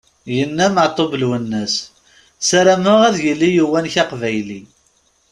Yenna 0.35 0.65
Meɛtub 0.75 1.11
Lwennas: 1.21 1.75
"sarameɣ 2.47 2.99
ad 3.07 3.17
yili 3.25 3.49
uwanek 3.65 3.95
aqbayli!" 4.03 4.61